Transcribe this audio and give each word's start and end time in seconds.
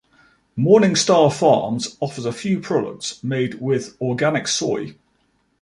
Morningstar 0.57 1.31
Farms 1.31 1.95
offers 1.99 2.25
a 2.25 2.31
few 2.33 2.59
products 2.59 3.23
made 3.23 3.61
with 3.61 3.95
organic 4.01 4.47
soy. 4.47 4.95